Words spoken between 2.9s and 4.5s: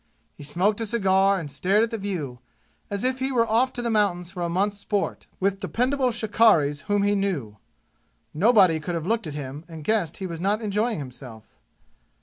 if he were off to the mountains for a